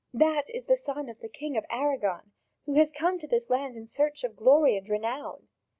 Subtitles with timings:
[0.15, 2.31] That is the son of the King of Aragon,
[2.65, 5.47] who has come to this land in search of glory and renown.